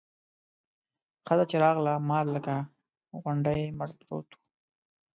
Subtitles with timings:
[1.27, 2.53] ښځه چې راغله مار لکه
[3.23, 4.37] غونډی مړ پروت و.